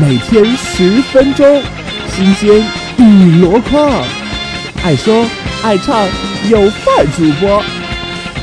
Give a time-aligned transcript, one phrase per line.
[0.00, 1.60] 每天十分钟，
[2.08, 2.64] 新鲜
[2.98, 4.04] 一箩筐，
[4.84, 5.26] 爱说
[5.60, 6.06] 爱唱
[6.48, 7.60] 有范主播，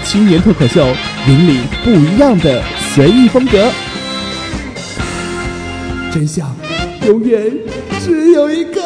[0.03, 0.85] 青年脱口秀，
[1.29, 2.61] 引领不一样的
[2.93, 3.71] 随意风格，
[6.11, 6.53] 真相
[7.07, 7.49] 永远
[8.01, 8.81] 只有一个。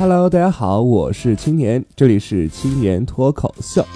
[0.00, 3.86] Hello，大家好，我是青年，这里是青年脱口秀。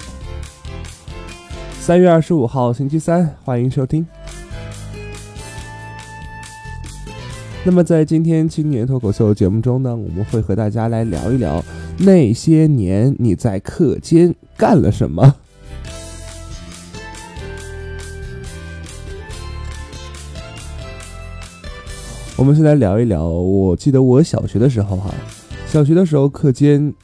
[1.84, 4.06] 三月二十五号，星期三，欢迎收听。
[7.64, 11.60] 那么，在今天青年脱口秀节目中呢，我们会和大家来聊一聊
[11.98, 15.34] 那些年你在课间干了什么。
[22.36, 25.12] 我们先来聊一聊，我记得我小学的时候哈。
[25.66, 26.94] 小学的时候，课间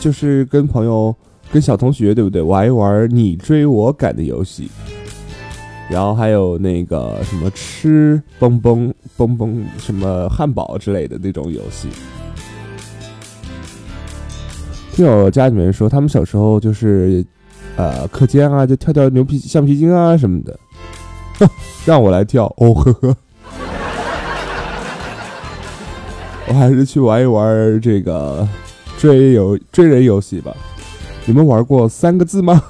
[0.00, 1.14] 就是跟朋友、
[1.52, 2.40] 跟小同学，对不对？
[2.40, 4.70] 玩一玩你追我赶的游戏，
[5.90, 11.88] 然后还有那个什么吃蹦蹦蹦蹦什么汉堡之类的那种游戏。
[14.94, 17.22] 听我家里面说，他们小时候就是
[17.76, 20.58] 呃课间啊，就跳跳牛皮橡皮筋啊什么的，
[21.84, 23.16] 让我来跳，哦呵呵。
[26.48, 28.48] 我还是去玩一玩这个
[28.98, 30.54] 追游追人游戏吧。
[31.24, 32.62] 你们玩过三个字吗？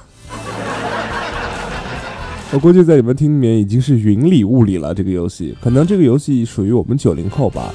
[2.53, 4.93] 我估计在你们听里面已经是云里雾里了。
[4.93, 7.73] 这个游戏可能这个游戏属于我们九零后吧，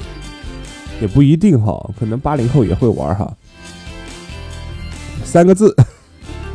[1.01, 3.29] 也不一定哈，可能八零后也会玩哈。
[5.23, 5.75] 三个字，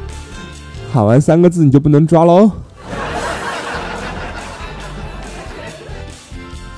[0.92, 2.50] 喊完三个字你就不能抓喽。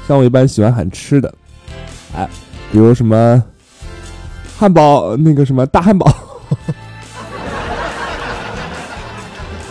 [0.09, 1.35] 像我一般喜欢喊吃的，
[2.15, 2.29] 哎。
[2.73, 3.43] 比如什么
[4.59, 6.13] 汉堡，那个什么大汉堡，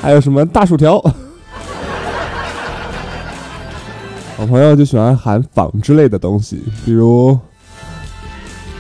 [0.06, 0.98] 还有什么大薯条。
[4.38, 7.36] 我朋友就喜欢喊纺织类的东西，比如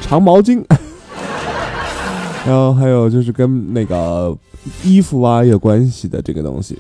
[0.01, 0.63] 长毛巾，
[2.45, 4.37] 然后还有就是跟那个
[4.83, 6.77] 衣服啊有关系的这个东西。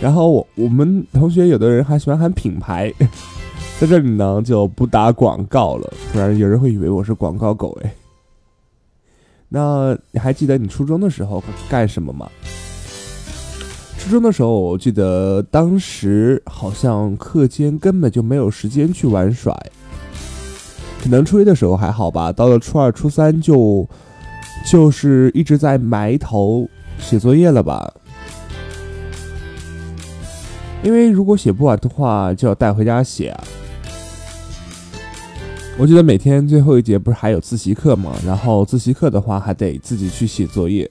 [0.00, 2.94] 然后我我们同学有的人还喜欢喊品牌。
[3.80, 7.92] 在这里呢，就不打广告了，不然有人会以为我是广告狗哎。
[9.48, 12.28] 那你还记得你初中的时候干什么吗？
[14.08, 19.54] 初中的时候，我记得当时好像课间根本就没有时间去玩耍，
[21.02, 23.86] 可能初一的时候还好吧，到了初二、初三就
[24.66, 26.66] 就是一直在埋头
[26.98, 27.92] 写作业了吧。
[30.82, 33.44] 因为如果写不完的话，就要带回家写啊。
[35.76, 38.16] 我记得每天最后一节不是还有自习课吗？
[38.24, 40.90] 然后自习课的话还得自己去写作业。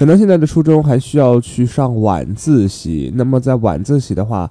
[0.00, 4.50] 可能现在的初中还需要去上晚自习，那么在晚自习的话，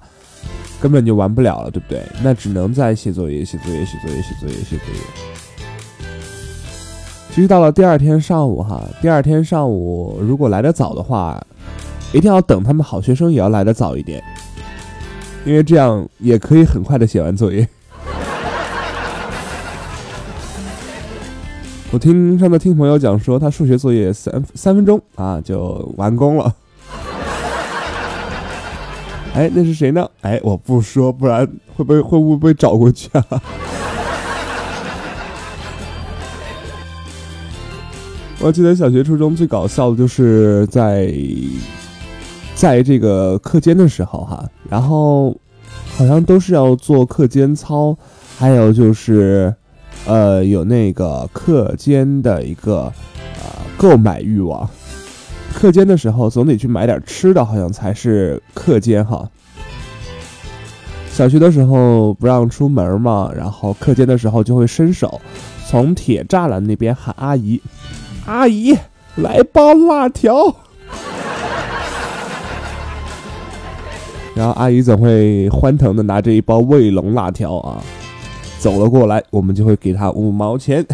[0.80, 2.00] 根本就玩不了了，对不对？
[2.22, 5.00] 那只能在写作业、写作业、写作业、写作业、写作业。
[7.34, 11.44] 其实到了第二天上午哈，第二天上午如果来得早的话，
[12.12, 14.22] 一定要等他们好学生也要来得早一点，
[15.44, 17.68] 因为这样也可以很快的写完作业。
[21.92, 26.54] 我听上次听朋友讲说，他数学作业三三分钟啊就完工了。
[29.34, 30.08] 哎，那是谁呢？
[30.20, 33.26] 哎，我不说，不然会不会会不会被找过去啊？
[38.38, 41.12] 我记得小学、初中最搞笑的就是在
[42.54, 45.36] 在这个课间的时候哈，然后
[45.96, 47.98] 好像都是要做课间操，
[48.38, 49.52] 还有就是。
[50.06, 52.92] 呃，有那个课间的一个
[53.38, 53.44] 呃
[53.76, 54.68] 购买欲望，
[55.54, 59.28] 课间的时候总得去买点吃的，好像才是课间哈。
[61.12, 65.20] 小学的时候不让出门嘛，然后课间的时候就会伸手
[65.68, 67.60] 从铁栅栏那边喊阿姨
[68.26, 68.76] ：“阿姨，
[69.16, 70.34] 来包辣条。
[74.34, 77.82] ”然后阿姨总会欢腾的拿着一包卫龙辣条啊。
[78.60, 80.86] 走了过来，我们就会给他五毛钱。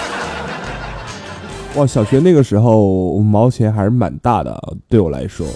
[1.76, 5.46] 哇，小学那个时候五毛钱还是蛮大的，对我来说。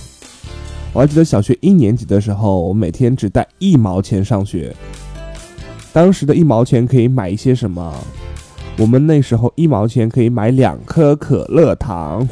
[0.95, 4.75] 我还记得小学一年级的时候，我每天只带一毛钱上学。
[5.93, 7.95] 当时的一毛钱可以买一些什么？
[8.79, 12.27] 我们那时候一毛钱可以买两颗可乐糖。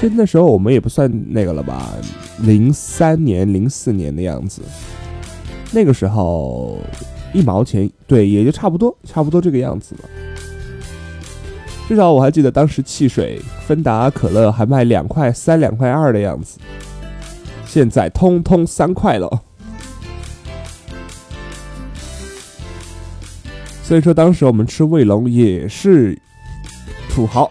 [0.00, 1.94] 就那时候我们也不算那个了吧？
[2.40, 4.60] 零三年、零四年的样子。
[5.72, 6.78] 那个时候，
[7.32, 10.08] 一毛钱，对，也就差不多，差不多这个样子了。
[11.88, 16.58] 至少我还记得当时汽水芬达可乐还卖两块三、两块二的样子，
[17.64, 19.42] 现在通通三块了。
[23.82, 26.16] 所以说，当时我们吃卫龙也是
[27.08, 27.48] 土豪。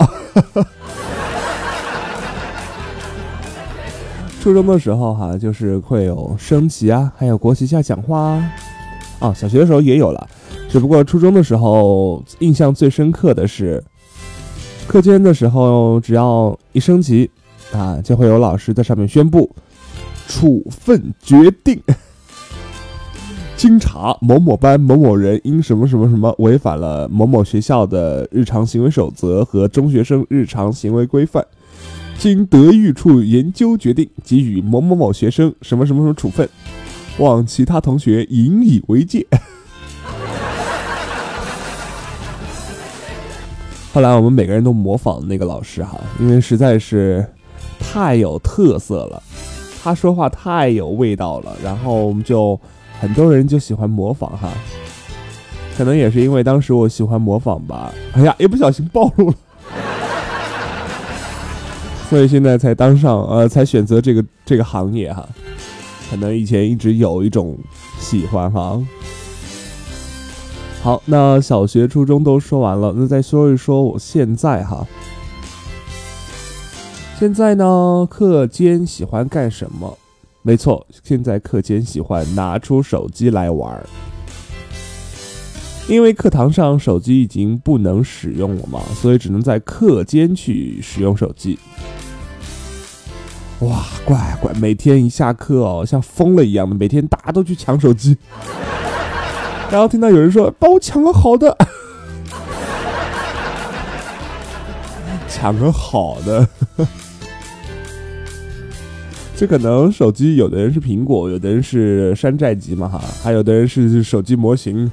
[4.49, 8.51] 初中的时候哈，就是会有升旗啊，还有国旗下讲话啊。
[9.19, 10.27] 啊，小学的时候也有了，
[10.67, 13.83] 只不过初中的时候印象最深刻的是，
[14.87, 17.29] 课间的时候只要一升旗
[17.71, 19.47] 啊，就会有老师在上面宣布
[20.27, 21.79] 处分决定。
[23.55, 31.45] 经查，某某班某某人因什么什么什么违反了某某学校的日常行为守则和中学生日常行为规范，
[32.19, 36.47] 经德育处研究决定给予某某某学生什么什么什么处分，
[37.17, 39.25] 望其他同学引以为戒。
[43.93, 47.25] 后来我们每个人都模仿那个老师哈，因为实在是
[47.79, 49.23] 太有特色了，
[49.81, 52.59] 他说话太有味道了，然后我们就。
[53.01, 54.51] 很多人就喜欢模仿哈，
[55.77, 57.93] 可能也是因为当时我喜欢模仿吧。
[58.11, 59.35] 哎呀，一不小心暴露了，
[62.09, 65.27] 所以现在才当上呃，才选择这个这个行业哈。
[66.09, 67.55] 可能以前一直有一种
[67.99, 68.81] 喜欢哈。
[70.81, 74.87] 好，那小学、初中都说完了，那再说一说我现在哈。
[77.19, 79.97] 现在呢，课间喜欢干什么？
[80.41, 83.85] 没错，现在课间喜欢拿出手机来玩儿，
[85.89, 91.57] 因为课堂上手机已经不能使用了嘛，所以只能在课间去使用手机。
[93.61, 98.15] 哇，乖乖，每天一下课哦，像疯了一样的，每天大家都去抢手机，
[99.71, 101.57] 然后听到有人说帮我抢个好的，
[105.27, 106.47] 抢个好的。
[109.35, 114.91] 这可能手机有的人是苹果，有的人是山寨机嘛哈，还有的人是手机模型。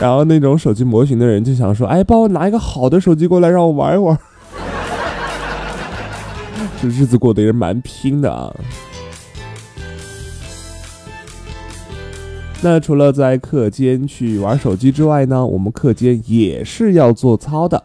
[0.00, 4.16] 然后那种手机模型的人就想说：“哎，帮我拿一个好的手机过来，让我玩一玩。
[6.80, 8.54] ”这日子过得也蛮拼的啊。
[12.62, 17.82] 那除了在课间去玩手机之外呢，我们课间也是要做操的。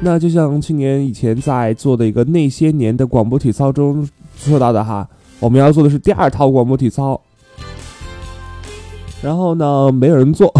[0.00, 4.06] 那就像去年以前在做的一个那些年的广播体操中
[4.36, 5.06] 说到的哈，
[5.40, 7.20] 我们要做的是第二套广播体操。
[9.24, 10.52] 然后呢，没有人做，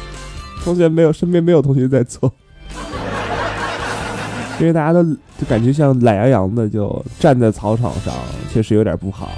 [0.64, 2.32] 同学没有，身边没有同学在做，
[4.58, 8.14] 因为大家都就感觉像懒洋洋的，就站在操场上，
[8.50, 9.28] 确实有点不好。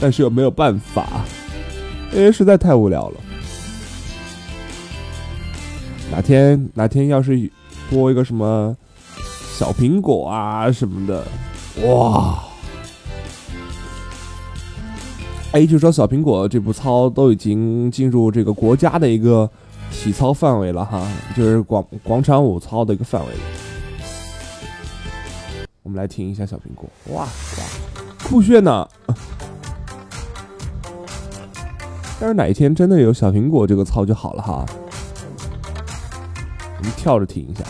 [0.00, 1.06] 但是又没有办法，
[2.14, 3.20] 因为实在太无聊了。
[6.10, 7.50] 哪天哪天要是。
[7.90, 8.76] 播一个什么
[9.56, 11.24] 小苹果啊什么的，
[11.86, 12.38] 哇！
[15.52, 19.48] 哎，就说小苹果这部操都已经进入这个国家的一个
[19.90, 23.28] 体操范围了哈，就是广广场舞操的一个范围。
[25.82, 27.28] 我们来听一下小苹果，哇哇，
[28.22, 28.86] 酷炫呢！
[32.20, 34.66] 但是哪一天真的有小苹果这个操就好了哈。
[36.76, 37.64] 我们跳着听一下。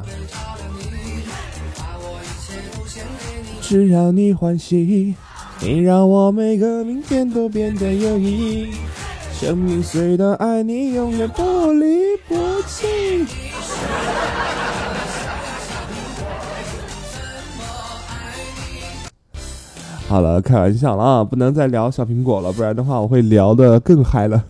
[3.61, 5.14] 只要你欢喜，
[5.60, 8.68] 你让我每个明天都变得有意义。
[9.32, 13.26] 生命虽短，爱你永远不离不弃。
[20.08, 24.44] 好了，开玩笑了啊，不能再聊小苹果了，不然的话我会聊的更嗨了。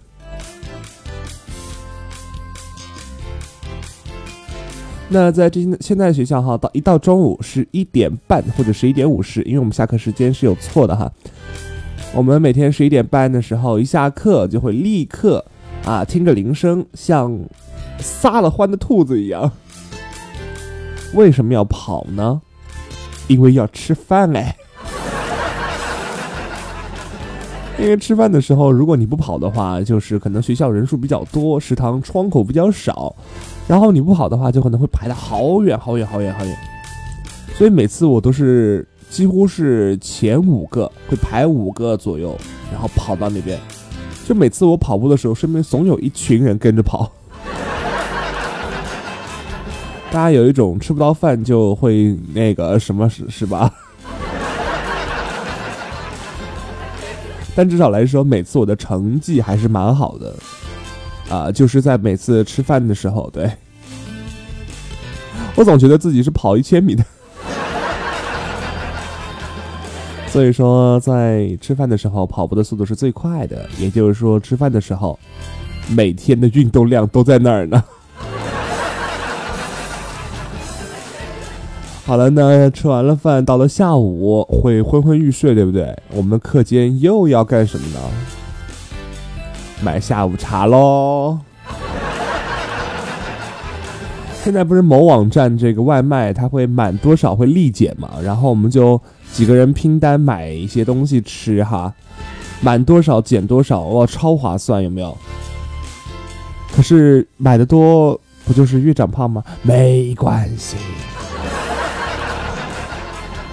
[5.10, 11.10] 那在这现在学校哈，到一到中午十一点半或者十一点五十，因为我们下课时间是有错的哈。
[12.14, 15.44] 我们每天十一点半的时候一下课就会立刻
[15.84, 17.38] 啊听着铃声，像
[17.98, 19.50] 撒了欢的兔子一样。
[21.14, 22.42] 为什么要跑呢？
[23.28, 24.56] 因为要吃饭哎。
[27.80, 33.14] 因为吃饭的时候，如果你不跑的话，就是可能学校人数比较多，食堂窗口比较少，
[33.68, 36.56] 然后你不跑的话，就可能会排的好远好远好远好远。
[37.54, 42.36] 所以每次我都是几乎是前五个，会排五个左右，
[42.72, 43.58] 然后跑到那边。
[44.26, 47.10] 就每次我跑步的时候，身边总有一群人跟着跑。
[50.10, 53.72] 大家有一种吃不到饭就会那个什么是是吧？
[57.58, 60.32] 但至少来说，每次我的成绩还是蛮好的，
[61.28, 63.50] 啊，就是在每次吃饭的时候，对，
[65.56, 67.04] 我总觉得自己是跑一千米的。
[70.28, 75.18] 所以说，在吃饭的时候跑步的速度是最快的，也就是说，吃饭的时候
[75.88, 77.82] 每天的运动量都在那儿呢。
[82.08, 85.94] 好了，那吃完了饭，到了下午会昏昏欲睡，对不对？
[86.14, 88.00] 我们的课间又要干什么呢？
[89.82, 91.38] 买下午茶喽。
[94.42, 98.12] 现在不是某网站这个外卖，它会满多少会立减嘛？
[98.22, 98.98] 然后我们就。
[99.30, 101.92] 几个人拼单买一些东西吃哈，
[102.62, 105.14] 满多少减多少，哇，超划算，有没有？
[106.74, 109.44] 可是买的多，不就是越长胖吗？
[109.60, 110.78] 没关系，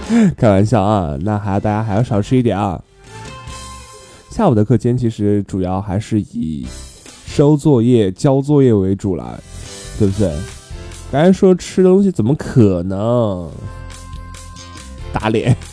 [0.36, 2.80] 开玩笑啊，那还要大家还要少吃一点啊。
[4.30, 6.66] 下午的课间其实主要还是以
[7.26, 9.40] 收作业、交作业为主了，
[9.98, 10.32] 对不对？
[11.10, 13.50] 刚才说吃东西，怎么可能？
[15.12, 15.56] 打脸。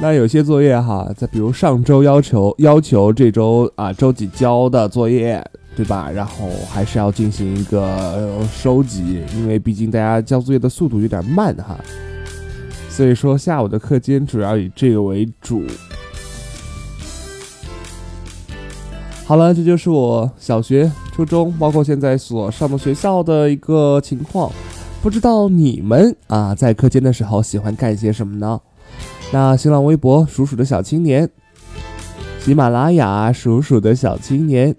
[0.00, 5.42] 那有些作业哈，再比如上周要求要求这周啊周几交的作业，
[5.76, 6.10] 对吧？
[6.10, 11.78] 然后还是要进行一个收集，因为毕竟大家交作业的速度有点慢哈。
[12.88, 15.62] 所以说下午的课间主要以这个为主。
[19.26, 20.90] 好了，这就是我小学。
[21.12, 24.52] 初中，包括现在所上的学校的一个情况，
[25.02, 28.60] 不知道你们啊，在课间的时候喜欢干些什么呢？
[29.32, 31.28] 那新浪微博“鼠鼠的小青年”，
[32.40, 34.76] 喜马拉雅“鼠鼠的小青年”，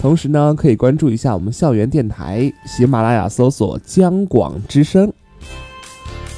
[0.00, 5.12] 同时呢，可以关注一下我们校园电台，喜马拉雅搜索“江广之声”。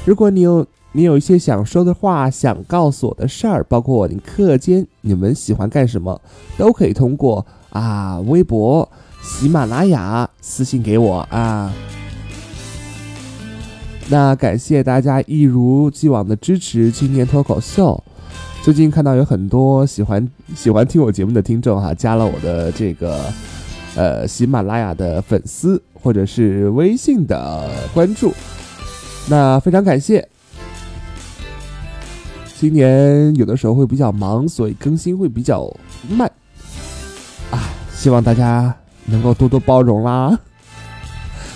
[0.06, 6.18] 如果你有你有一些想说的话，想告诉我的事儿，包括你课间你们喜欢干什么，
[6.56, 8.88] 都可以通过啊微博。
[9.22, 11.70] 喜马拉雅私信给我啊！
[14.08, 18.02] 那感谢大家一如既往的支持青年脱口秀。
[18.62, 23.24] 最近看到有很多喜欢喜欢听我节目的听众哈，加了我的这个
[23.96, 28.32] 呃喜马拉雅的粉丝或者是微信的关注，
[29.28, 30.28] 那非常感谢。
[32.58, 35.74] 今年有的时候会比较忙，所以更新会比较
[36.08, 36.30] 慢
[37.50, 37.58] 啊，
[37.92, 38.74] 希望大家。
[39.06, 40.38] 能够多多包容啦。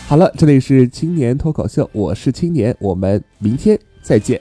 [0.09, 4.41] 好了，这里是青年脱口秀，我是青年，我们明天再见。